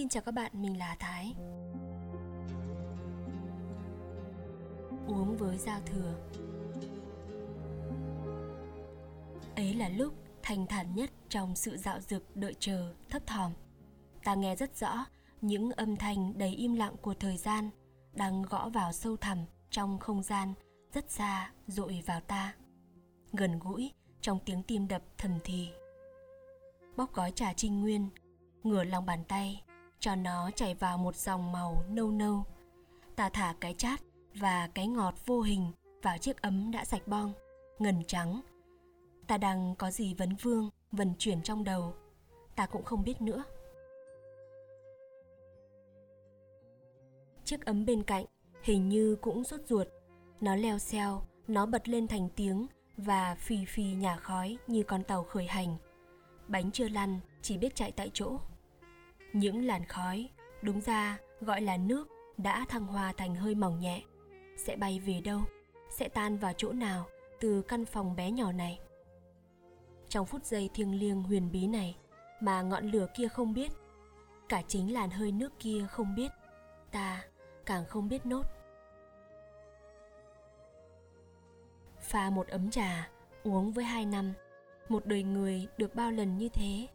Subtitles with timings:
[0.00, 1.34] Xin chào các bạn, mình là Thái.
[5.06, 6.14] Uống với giao thừa.
[9.56, 13.52] Ấy là lúc thành thản nhất trong sự dạo dực đợi chờ, thấp thỏm.
[14.24, 15.04] Ta nghe rất rõ
[15.40, 17.70] những âm thanh đầy im lặng của thời gian
[18.14, 19.38] đang gõ vào sâu thẳm
[19.70, 20.54] trong không gian
[20.92, 22.54] rất xa dội vào ta.
[23.32, 25.68] Gần gũi trong tiếng tim đập thầm thì.
[26.96, 28.08] Bóc gói trà trinh nguyên
[28.62, 29.62] ngửa lòng bàn tay
[30.00, 32.44] cho nó chảy vào một dòng màu nâu nâu.
[33.16, 34.00] Ta thả cái chát
[34.34, 37.32] và cái ngọt vô hình vào chiếc ấm đã sạch bong,
[37.78, 38.40] ngần trắng.
[39.26, 41.94] Ta đang có gì vấn vương vần chuyển trong đầu,
[42.56, 43.44] ta cũng không biết nữa.
[47.44, 48.24] Chiếc ấm bên cạnh
[48.62, 49.88] hình như cũng sốt ruột.
[50.40, 55.04] Nó leo xeo, nó bật lên thành tiếng và phì phì nhả khói như con
[55.04, 55.76] tàu khởi hành.
[56.48, 58.38] Bánh chưa lăn, chỉ biết chạy tại chỗ
[59.32, 60.30] những làn khói.
[60.62, 64.02] Đúng ra, gọi là nước đã thăng hoa thành hơi mỏng nhẹ.
[64.56, 65.40] Sẽ bay về đâu?
[65.90, 67.06] Sẽ tan vào chỗ nào
[67.40, 68.78] từ căn phòng bé nhỏ này?
[70.08, 71.96] Trong phút giây thiêng liêng huyền bí này
[72.40, 73.72] mà ngọn lửa kia không biết,
[74.48, 76.30] cả chính làn hơi nước kia không biết,
[76.90, 77.24] ta
[77.66, 78.42] càng không biết nốt.
[82.00, 83.10] Pha một ấm trà,
[83.44, 84.32] uống với hai năm,
[84.88, 86.88] một đời người được bao lần như thế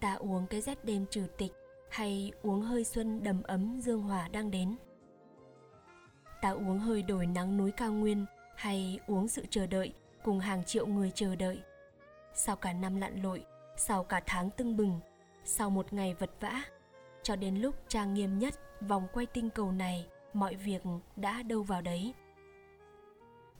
[0.00, 1.52] ta uống cái rét đêm trừ tịch
[1.90, 4.76] hay uống hơi xuân đầm ấm dương hòa đang đến.
[6.42, 8.26] Ta uống hơi đổi nắng núi cao nguyên
[8.56, 9.92] hay uống sự chờ đợi
[10.24, 11.62] cùng hàng triệu người chờ đợi.
[12.34, 13.44] Sau cả năm lặn lội,
[13.76, 15.00] sau cả tháng tưng bừng,
[15.44, 16.62] sau một ngày vật vã,
[17.22, 20.82] cho đến lúc trang nghiêm nhất vòng quay tinh cầu này, mọi việc
[21.16, 22.14] đã đâu vào đấy.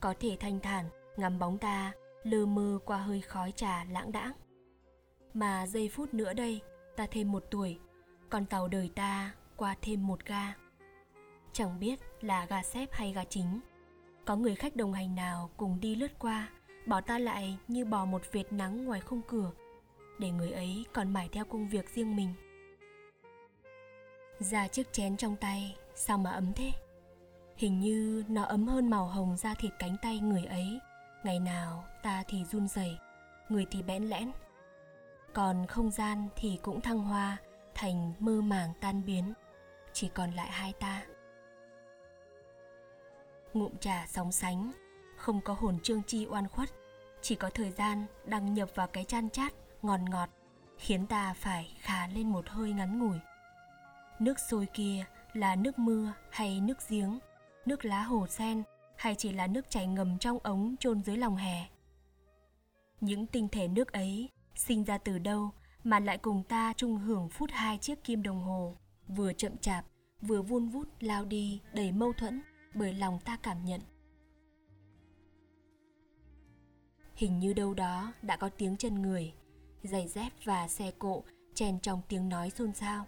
[0.00, 0.84] Có thể thanh thản,
[1.16, 4.32] ngắm bóng ta lơ mơ qua hơi khói trà lãng đãng
[5.34, 6.60] mà giây phút nữa đây,
[6.96, 7.78] ta thêm một tuổi
[8.30, 10.54] con tàu đời ta qua thêm một ga.
[11.52, 13.60] Chẳng biết là ga xếp hay ga chính.
[14.24, 16.48] Có người khách đồng hành nào cùng đi lướt qua
[16.86, 19.50] bỏ ta lại như bỏ một vệt nắng ngoài khung cửa,
[20.18, 22.34] để người ấy còn mải theo công việc riêng mình.
[24.38, 26.72] Ra chiếc chén trong tay, sao mà ấm thế?
[27.56, 30.78] Hình như nó ấm hơn màu hồng da thịt cánh tay người ấy.
[31.24, 32.98] Ngày nào ta thì run rẩy,
[33.48, 34.30] người thì bẽn lẽn
[35.38, 37.36] còn không gian thì cũng thăng hoa,
[37.74, 39.34] thành mơ màng tan biến.
[39.92, 41.06] Chỉ còn lại hai ta.
[43.54, 44.72] Ngụm trà sóng sánh,
[45.16, 46.68] không có hồn trương chi oan khuất.
[47.22, 50.28] Chỉ có thời gian đăng nhập vào cái chan chát ngọt ngọt,
[50.78, 53.18] khiến ta phải khà lên một hơi ngắn ngủi.
[54.18, 57.18] Nước sôi kia là nước mưa hay nước giếng,
[57.66, 58.62] nước lá hồ sen
[58.96, 61.68] hay chỉ là nước chảy ngầm trong ống chôn dưới lòng hè.
[63.00, 65.50] Những tinh thể nước ấy sinh ra từ đâu
[65.84, 68.76] mà lại cùng ta chung hưởng phút hai chiếc kim đồng hồ?
[69.08, 69.84] Vừa chậm chạp,
[70.20, 72.42] vừa vun vút lao đi đầy mâu thuẫn
[72.74, 73.80] bởi lòng ta cảm nhận.
[77.14, 79.32] Hình như đâu đó đã có tiếng chân người,
[79.82, 81.22] giày dép và xe cộ
[81.54, 83.06] chèn trong tiếng nói xôn xao.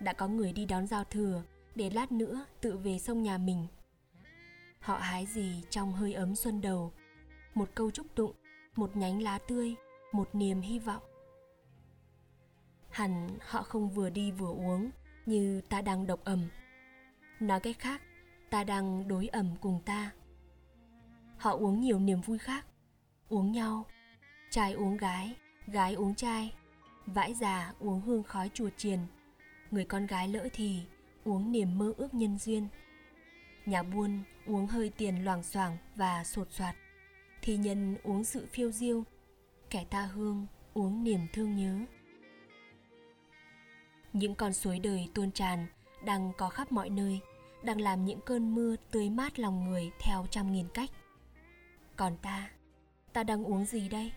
[0.00, 1.42] Đã có người đi đón giao thừa
[1.74, 3.66] để lát nữa tự về sông nhà mình.
[4.80, 6.92] Họ hái gì trong hơi ấm xuân đầu?
[7.54, 8.32] Một câu chúc tụng,
[8.76, 9.74] một nhánh lá tươi
[10.12, 11.02] một niềm hy vọng.
[12.90, 14.90] Hẳn họ không vừa đi vừa uống,
[15.26, 16.48] như ta đang độc ẩm.
[17.40, 18.02] Nói cách khác,
[18.50, 20.10] ta đang đối ẩm cùng ta.
[21.36, 22.66] Họ uống nhiều niềm vui khác,
[23.28, 23.86] uống nhau
[24.50, 26.52] trai uống gái gái uống trai
[27.06, 28.98] vãi già uống hương khói chùa chiền.
[29.70, 30.82] Người con gái lỡ thì
[31.24, 32.68] uống niềm mơ ước nhân duyên.
[33.66, 36.76] Nhà buôn uống hơi tiền loảng xoảng và sột soạt
[37.42, 39.04] thi nhân uống sự phiêu diêu
[39.70, 41.86] kẻ tha hương, uống niềm thương nhớ.
[44.12, 45.66] Những con suối đời tuôn tràn,
[46.04, 47.20] đang có khắp mọi nơi,
[47.64, 50.90] đang làm những cơn mưa tươi mát lòng người theo trăm nghìn cách.
[51.96, 52.50] Còn ta
[53.12, 54.12] ta đang uống gì đây?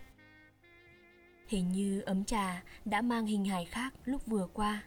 [1.48, 4.84] Hình như ấm trà đã mang hình hài khác lúc vừa qua,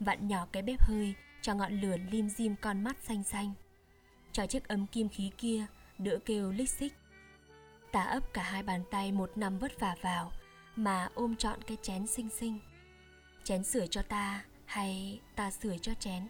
[0.00, 3.52] vặn nhỏ cái bếp hơi cho ngọn lửa lim dim con mắt xanh xanh.
[4.32, 5.66] Cho chiếc ấm kim khí kia
[5.98, 6.92] đỡ kêu lích xích
[7.92, 10.32] ta ấp cả hai bàn tay một năm vất vả vào,
[10.76, 12.58] mà ôm trọn cái chén xinh xinh.
[13.44, 16.28] Chén sửa cho ta hay ta sửa cho chén?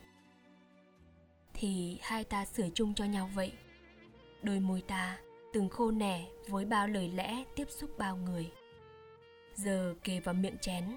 [1.55, 3.52] Thì hai ta sửa chung cho nhau vậy.
[4.43, 5.19] Đôi môi ta
[5.52, 8.50] từng khô nẻ với bao lời lẽ tiếp xúc bao người.
[9.54, 10.96] Giờ kề vào miệng chén,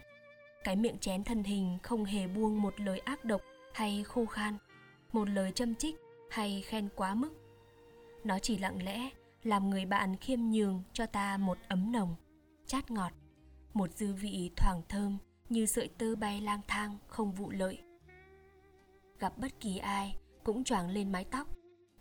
[0.63, 3.41] cái miệng chén thân hình không hề buông một lời ác độc
[3.73, 4.57] hay khô khan,
[5.11, 5.95] một lời châm chích
[6.29, 7.29] hay khen quá mức.
[8.23, 9.09] Nó chỉ lặng lẽ
[9.43, 12.15] làm người bạn khiêm nhường cho ta một ấm nồng,
[12.65, 13.11] chát ngọt,
[13.73, 15.17] một dư vị thoảng thơm
[15.49, 17.81] như sợi tơ bay lang thang không vụ lợi.
[19.19, 21.47] Gặp bất kỳ ai cũng choàng lên mái tóc,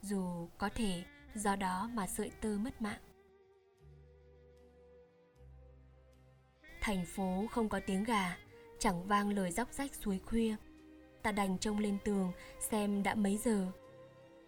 [0.03, 1.03] dù có thể
[1.35, 3.01] do đó mà sợi tơ mất mạng.
[6.81, 8.37] Thành phố không có tiếng gà,
[8.79, 10.57] chẳng vang lời róc rách suối khuya.
[11.23, 12.33] Ta đành trông lên tường
[12.71, 13.67] xem đã mấy giờ.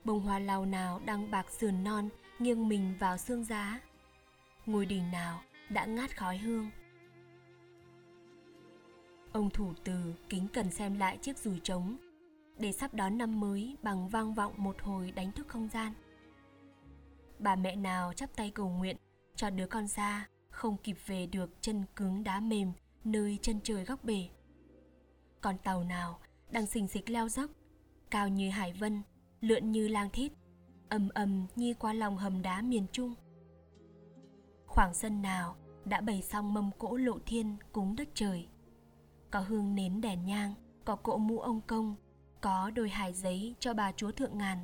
[0.04, 3.80] Bông hoa lau nào đang bạc sườn non nghiêng mình vào xương giá.
[4.66, 6.70] Ngôi đình nào đã ngát khói hương?
[9.32, 11.96] Ông thủ từ kính cần xem lại chiếc dùi trống,
[12.58, 15.92] để sắp đón năm mới bằng vang vọng một hồi đánh thức không gian.
[17.38, 18.96] Bà mẹ nào chắp tay cầu nguyện
[19.36, 22.72] cho đứa con xa không kịp về được chân cứng đá mềm
[23.04, 24.28] nơi chân trời góc bể.
[25.40, 26.18] Con tàu nào
[26.50, 27.50] đang xình xịch leo dốc,
[28.10, 29.02] cao như hải vân,
[29.40, 30.32] lượn như lang thít
[30.92, 33.14] ầm ầm như qua lòng hầm đá miền trung.
[34.66, 38.48] Khoảng sân nào đã bày xong mâm cỗ lộ thiên cúng đất trời.
[39.30, 40.54] Có hương nến đèn nhang,
[40.84, 41.94] có cỗ mũ ông công,
[42.40, 44.58] có đôi hài giấy cho bà chúa thượng ngàn,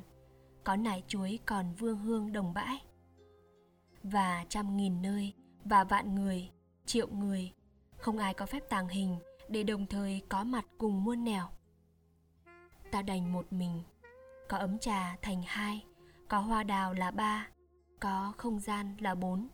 [0.63, 2.81] có nải chuối còn vương hương đồng bãi.
[4.03, 5.33] Và trăm nghìn nơi
[5.65, 6.49] và vạn người,
[6.85, 7.51] triệu người,
[7.97, 9.17] không ai có phép tàng hình
[9.47, 11.47] để đồng thời có mặt cùng muôn nẻo.
[12.91, 13.83] Ta đành một mình,
[14.49, 15.85] có ấm trà thành hai
[16.29, 17.47] có hoa đào là ba,
[17.99, 19.47] có không gian là bốn.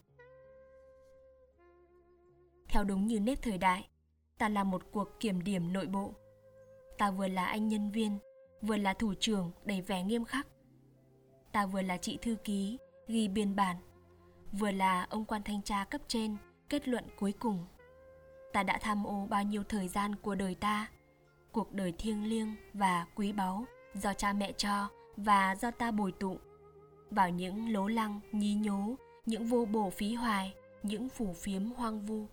[2.68, 3.90] Theo đúng như nếp thời đại,
[4.38, 6.14] ta là một cuộc kiểm điểm nội bộ.
[6.98, 8.18] Ta vừa là anh nhân viên,
[8.62, 10.48] vừa là thủ trưởng đầy vẻ nghiêm khắc.
[11.52, 12.78] Ta vừa là chị thư ký,
[13.08, 13.76] ghi biên bản,
[14.52, 16.38] vừa là ông quan thanh tra cấp trên
[16.70, 17.66] kết luận cuối cùng.
[18.54, 20.90] Ta đã tham ô bao nhiêu thời gian của đời ta,
[21.52, 26.12] cuộc đời thiêng liêng và quý báu do cha mẹ cho và do ta bồi
[26.12, 26.38] tụng
[27.12, 32.06] vào những lố lăng, nhí nhố, những vô bổ phí hoài, những phủ phiếm hoang
[32.06, 32.26] vu.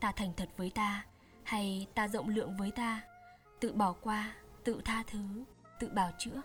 [0.00, 1.06] Ta thành thật với ta,
[1.42, 3.00] hay ta rộng lượng với ta?
[3.60, 4.34] Tự bỏ qua,
[4.64, 5.44] tự tha thứ,
[5.80, 6.42] tự bào chữa.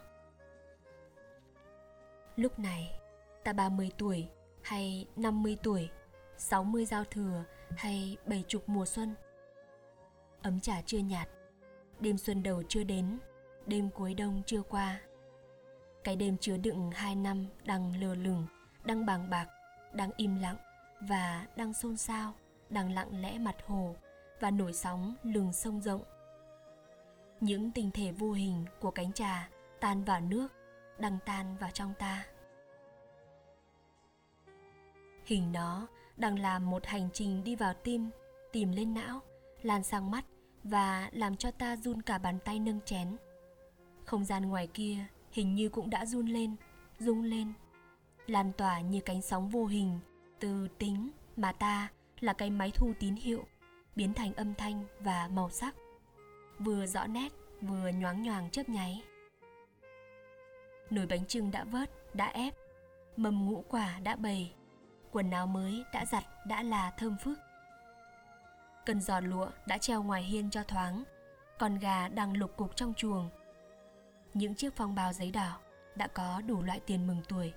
[2.35, 2.99] Lúc này,
[3.43, 4.27] ta 30 tuổi,
[4.61, 5.89] hay 50 tuổi
[6.37, 7.43] 60 giao thừa,
[7.77, 9.15] hay bảy chục mùa xuân.
[10.41, 11.29] Ấm trà chưa nhạt,
[11.99, 13.19] đêm xuân đầu chưa đến,
[13.65, 14.99] đêm cuối đông chưa qua
[16.07, 18.45] cái đêm chứa đựng hai năm đang lờ lửng,
[18.85, 19.47] đang bàng bạc,
[19.93, 20.55] đang im lặng
[21.01, 22.33] và đang xôn xao,
[22.69, 23.95] đang lặng lẽ mặt hồ
[24.39, 26.01] và nổi sóng lừng sông rộng.
[27.41, 29.49] Những tinh thể vô hình của cánh trà
[29.79, 30.47] tan vào nước,
[30.97, 32.25] đang tan vào trong ta.
[35.25, 35.87] Hình nó
[36.17, 38.09] đang làm một hành trình đi vào tim,
[38.51, 39.19] tìm lên não,
[39.61, 40.25] lan sang mắt
[40.63, 43.17] và làm cho ta run cả bàn tay nâng chén.
[44.05, 45.05] Không gian ngoài kia
[45.37, 46.55] hình như cũng đã run lên,
[46.99, 47.53] rung lên.
[48.27, 49.99] Lan tỏa như cánh sóng vô hình,
[50.39, 51.89] từ tính mà ta
[52.19, 53.45] là cái máy thu tín hiệu,
[53.95, 55.75] biến thành âm thanh và màu sắc.
[56.59, 59.03] Vừa rõ nét, vừa nhoáng nhoàng chớp nháy.
[60.89, 62.53] Nồi bánh trưng đã vớt, đã ép.
[63.17, 64.53] Mầm ngũ quả đã bày.
[65.11, 67.39] Quần áo mới đã giặt, đã là thơm phức.
[68.85, 71.03] Cần giò lụa đã treo ngoài hiên cho thoáng.
[71.59, 73.29] Con gà đang lục cục trong chuồng
[74.37, 75.59] những chiếc phong bao giấy đỏ
[75.95, 77.53] đã có đủ loại tiền mừng tuổi.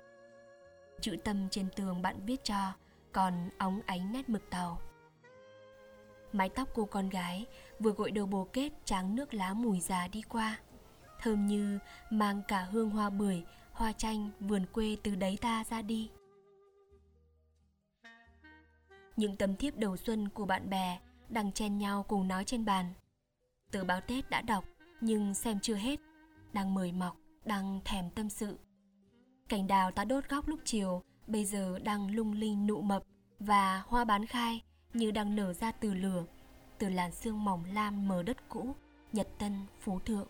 [1.00, 2.72] Chữ tâm trên tường bạn viết cho,
[3.12, 4.80] còn óng ánh nét mực tàu.
[6.32, 7.46] Mái tóc cô con gái
[7.78, 10.58] vừa gội đầu bồ kết tráng nước lá mùi già đi qua,
[11.20, 11.78] thơm như
[12.10, 16.10] mang cả hương hoa bưởi, hoa chanh vườn quê từ đấy ta ra đi.
[19.16, 22.94] Những tấm thiếp đầu xuân của bạn bè đang chen nhau cùng nói trên bàn.
[23.70, 24.64] Tờ báo tết đã đọc,
[25.00, 26.00] nhưng xem chưa hết
[26.52, 28.59] đang mời mọc, đang thèm tâm sự.
[29.49, 33.02] Cành đào ta đốt góc lúc chiều, bây giờ đang lung linh nụ mập
[33.38, 34.62] và hoa bán khai
[34.95, 36.25] như đang nở ra từ lửa,
[36.78, 38.75] từ làn sương mỏng lam mờ đất cũ,
[39.12, 40.28] nhật tân, phú thượng.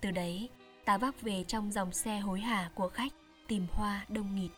[0.00, 0.48] Từ đấy,
[0.84, 3.12] ta vác về trong dòng xe hối hả của khách
[3.48, 4.50] tìm hoa đông nghịt.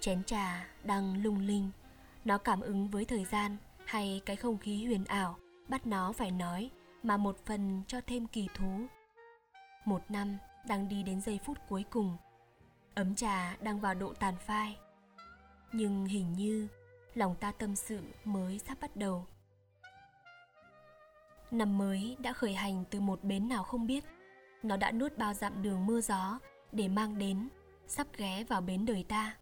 [0.00, 1.70] Chén trà đang lung linh,
[2.24, 5.36] nó cảm ứng với thời gian hay cái không khí huyền ảo,
[5.68, 6.70] bắt nó phải nói
[7.02, 8.86] mà một phần cho thêm kỳ thú.
[9.84, 10.38] Một năm
[10.68, 12.16] đang đi đến giây phút cuối cùng,
[12.94, 14.78] ấm trà đang vào độ tàn phai.
[15.72, 16.68] Nhưng hình như
[17.14, 19.26] lòng ta tâm sự mới sắp bắt đầu.
[21.50, 24.04] Năm mới đã khởi hành từ một bến nào không biết.
[24.62, 26.38] Nó đã nuốt bao dặm đường mưa gió
[26.72, 27.48] để mang đến,
[27.86, 29.36] sắp ghé vào bến đời ta.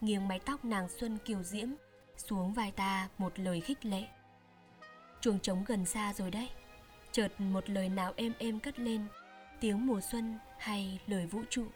[0.00, 1.68] Nghiêng mái tóc nàng xuân kiều diễm
[2.16, 4.04] xuống vai ta một lời khích lệ.
[5.20, 6.50] Chuồng trống gần xa rồi đấy
[7.12, 9.06] chợt một lời nào êm êm cất lên,
[9.60, 11.66] tiếng mùa xuân hay lời vũ trụ.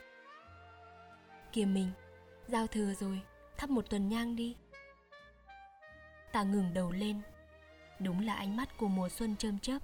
[1.52, 1.90] Kìa mình,
[2.49, 3.21] giao thừa rồi,
[3.57, 4.57] thắp một tuần nhang đi.
[6.33, 7.21] Ta ngừng đầu lên,
[8.00, 9.78] Đúng là ánh mắt của mùa xuân chơm chớp.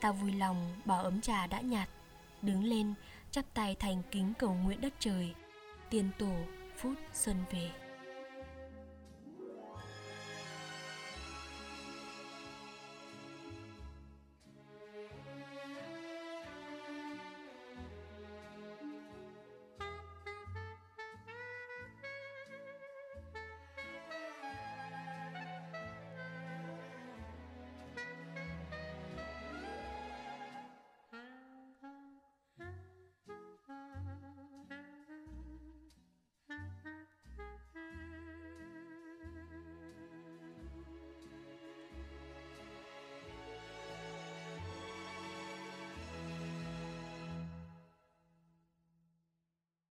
[0.00, 1.88] Ta vui lòng bỏ ấm trà đã nhạt,
[2.42, 2.94] Đứng lên,
[3.30, 5.34] chắp tay thành kính cầu nguyện đất trời
[5.90, 6.34] Tiên tổ,
[6.76, 7.83] phút xuân về.